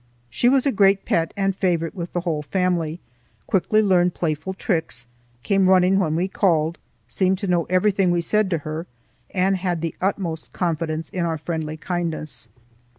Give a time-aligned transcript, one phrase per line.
[0.31, 2.99] She was a great pet and favorite with the whole family,
[3.45, 5.05] quickly learned playful tricks,
[5.43, 8.87] came running when we called, seemed to know everything we said to her,
[9.29, 12.49] and had the utmost confidence in our friendly kindness.